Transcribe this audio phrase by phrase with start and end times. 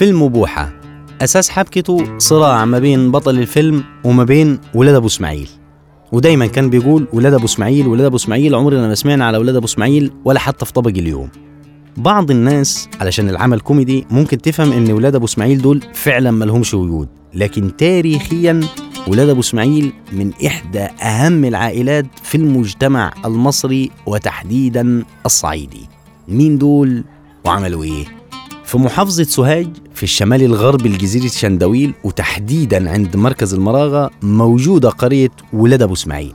[0.00, 0.72] فيلم بوحة
[1.22, 5.48] أساس حبكته صراع ما بين بطل الفيلم وما بين ولاد أبو إسماعيل.
[6.12, 9.64] ودايما كان بيقول ولاد أبو إسماعيل ولاد أبو إسماعيل عمرنا ما سمعنا على ولاد أبو
[9.64, 11.28] إسماعيل ولا حتى في طبق اليوم.
[11.96, 17.08] بعض الناس علشان العمل كوميدي ممكن تفهم إن ولاد أبو إسماعيل دول فعلا ملهمش وجود.
[17.34, 18.60] لكن تاريخيا
[19.08, 25.88] ولاد أبو إسماعيل من إحدى أهم العائلات في المجتمع المصري وتحديدا الصعيدي.
[26.28, 27.04] مين دول
[27.44, 28.20] وعملوا إيه؟
[28.64, 29.68] في محافظة سوهاج
[30.00, 36.32] في الشمال الغربي لجزيرة شندويل وتحديدا عند مركز المراغة موجودة قرية ولاد أبو إسماعيل.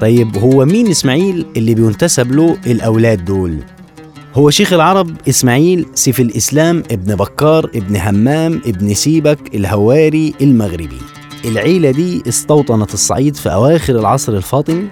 [0.00, 3.58] طيب هو مين إسماعيل اللي بينتسب له الأولاد دول؟
[4.34, 11.00] هو شيخ العرب إسماعيل سيف الإسلام ابن بكار ابن همام ابن سيبك الهواري المغربي.
[11.44, 14.88] العيلة دي استوطنت الصعيد في أواخر العصر الفاطمي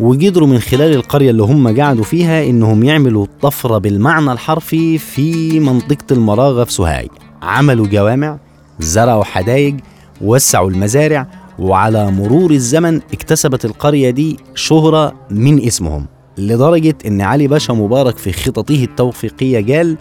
[0.00, 6.12] وقدروا من خلال القرية اللي هم قعدوا فيها إنهم يعملوا طفرة بالمعنى الحرفي في منطقة
[6.12, 7.08] المراغة في سوهاج.
[7.44, 8.38] عملوا جوامع
[8.80, 9.76] زرعوا حدايق
[10.20, 11.26] وسعوا المزارع
[11.58, 16.06] وعلى مرور الزمن اكتسبت القرية دي شهرة من اسمهم
[16.38, 19.96] لدرجة إن علي باشا مبارك في خططه التوفيقية قال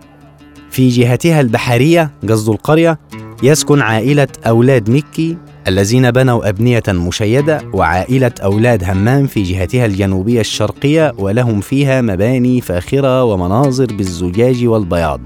[0.71, 2.99] في جهتها البحرية قصد القرية
[3.43, 11.13] يسكن عائلة أولاد مكي الذين بنوا أبنية مشيدة وعائلة أولاد همام في جهتها الجنوبية الشرقية
[11.17, 15.21] ولهم فيها مباني فاخرة ومناظر بالزجاج والبياض.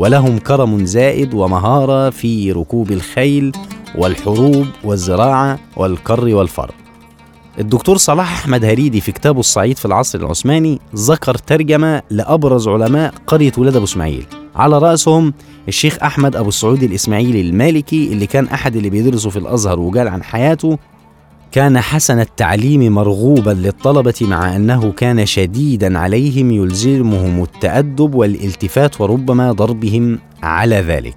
[0.00, 3.52] ولهم كرم زائد ومهارة في ركوب الخيل
[3.94, 6.70] والحروب والزراعة والكر والفر.
[7.58, 13.52] الدكتور صلاح أحمد هريدي في كتابه الصعيد في العصر العثماني ذكر ترجمة لأبرز علماء قرية
[13.58, 14.26] ولاد أبو إسماعيل.
[14.56, 15.32] على رأسهم
[15.68, 20.22] الشيخ أحمد أبو السعود الإسماعيلي المالكي اللي كان أحد اللي بيدرسوا في الأزهر وقال عن
[20.22, 20.78] حياته
[21.52, 30.18] كان حسن التعليم مرغوبا للطلبة مع أنه كان شديدا عليهم يلزمهم التأدب والالتفات وربما ضربهم
[30.42, 31.14] على ذلك.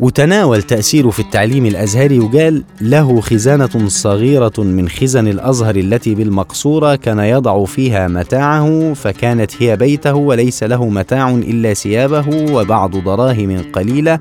[0.00, 7.18] وتناول تأثيره في التعليم الأزهري وقال له خزانة صغيرة من خزن الأزهر التي بالمقصورة كان
[7.18, 14.20] يضع فيها متاعه فكانت هي بيته وليس له متاع إلا ثيابه وبعض دراهم قليلة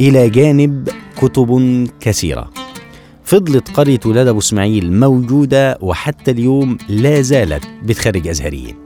[0.00, 2.65] إلى جانب كتب كثيرة.
[3.26, 8.85] فضلت قرية ولاد أبو إسماعيل موجودة وحتى اليوم لا زالت بتخرج أزهريين